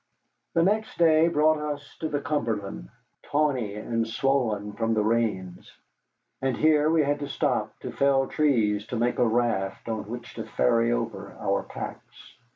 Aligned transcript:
The 0.55 0.63
next 0.63 0.97
day 0.97 1.27
brought 1.27 1.59
us 1.59 1.95
to 1.99 2.09
the 2.09 2.19
Cumberland, 2.21 2.89
tawny 3.21 3.75
and 3.75 4.07
swollen 4.07 4.73
from 4.73 4.95
the 4.95 5.03
rains, 5.03 5.71
and 6.41 6.57
here 6.57 6.89
we 6.89 7.03
had 7.03 7.19
to 7.19 7.27
stop 7.29 7.79
to 7.81 7.91
fell 7.91 8.25
trees 8.25 8.87
to 8.87 8.95
make 8.95 9.19
a 9.19 9.27
raft 9.27 9.87
on 9.87 10.09
which 10.09 10.33
to 10.33 10.43
ferry 10.47 10.91
over 10.91 11.35
our 11.39 11.61
packs. 11.61 12.33